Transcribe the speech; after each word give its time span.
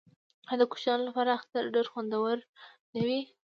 آیا 0.49 0.59
د 0.59 0.63
کوچنیانو 0.71 1.07
لپاره 1.09 1.29
اختر 1.37 1.63
ډیر 1.75 1.85
خوندور 1.91 2.37
نه 2.93 3.01
وي؟ 3.07 3.19